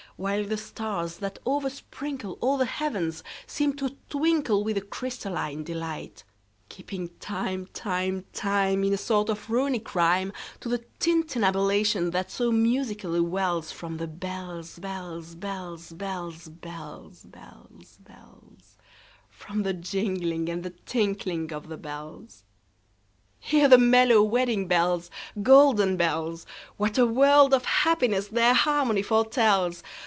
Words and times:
While 0.17 0.45
the 0.45 0.57
stars, 0.57 1.17
that 1.17 1.39
oversprinkleAll 1.47 2.59
the 2.59 2.65
heavens, 2.65 3.23
seem 3.47 3.73
to 3.77 3.97
twinkleWith 4.11 4.75
a 4.77 4.81
crystalline 4.81 5.63
delight; 5.63 6.23
Keeping 6.69 7.09
time, 7.19 7.67
time, 7.73 8.25
time, 8.31 8.83
In 8.83 8.93
a 8.93 8.97
sort 8.97 9.29
of 9.29 9.49
Runic 9.49 9.95
rhyme, 9.95 10.31
To 10.59 10.69
the 10.69 10.85
tintinnabulation 10.99 12.11
that 12.11 12.29
so 12.29 12.51
musically 12.51 13.19
wellsFrom 13.19 13.97
the 13.97 14.05
bells, 14.05 14.77
bells, 14.77 15.33
bells, 15.33 15.89
bells, 15.91 16.49
Bells, 16.49 17.23
bells, 17.23 17.97
bells—From 18.03 19.63
the 19.63 19.73
jingling 19.73 20.49
and 20.49 20.61
the 20.61 20.69
tinkling 20.85 21.51
of 21.51 21.67
the 21.67 21.77
bells. 21.77 22.43
Hear 23.39 23.67
the 23.67 23.79
mellow 23.79 24.21
wedding 24.21 24.67
bells, 24.67 25.09
Golden 25.41 25.97
bells! 25.97 26.45
What 26.77 26.99
a 26.99 27.07
world 27.07 27.55
of 27.55 27.65
happiness 27.65 28.27
their 28.27 28.53
harmony 28.53 29.01
foretells! 29.01 29.81